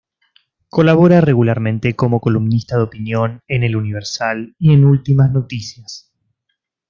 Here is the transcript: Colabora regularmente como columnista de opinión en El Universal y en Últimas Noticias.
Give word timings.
Colabora 0.69 1.21
regularmente 1.21 1.95
como 1.95 2.21
columnista 2.21 2.75
de 2.75 2.81
opinión 2.81 3.41
en 3.47 3.63
El 3.63 3.75
Universal 3.75 4.55
y 4.57 4.73
en 4.73 4.83
Últimas 4.83 5.31
Noticias. 5.31 6.11